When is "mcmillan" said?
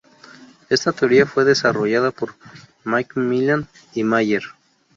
2.85-3.67